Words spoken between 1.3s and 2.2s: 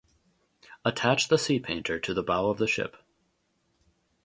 sea painter to